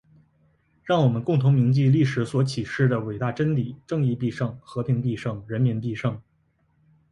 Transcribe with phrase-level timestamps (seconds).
[0.83, 4.57] 让我们共同铭记历史所启示的伟大真理：正义必胜！
[4.63, 5.43] 和平必胜！
[5.45, 6.19] 人民必胜！